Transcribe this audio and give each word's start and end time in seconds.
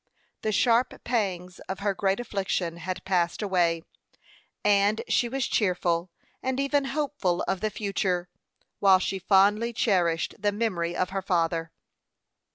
The 0.41 0.51
sharp 0.51 1.03
pangs 1.03 1.59
of 1.69 1.81
her 1.81 1.93
great 1.93 2.19
affliction 2.19 2.77
had 2.77 3.05
passed 3.05 3.43
away, 3.43 3.83
and 4.65 5.03
she 5.07 5.29
was 5.29 5.47
cheerful, 5.47 6.09
and 6.41 6.59
even 6.59 6.85
hopeful 6.85 7.43
of 7.43 7.59
the 7.61 7.69
future, 7.69 8.27
while 8.79 8.97
she 8.97 9.19
fondly 9.19 9.73
cherished 9.73 10.33
the 10.39 10.51
memory 10.51 10.95
of 10.95 11.11
her 11.11 11.21
father. 11.21 11.71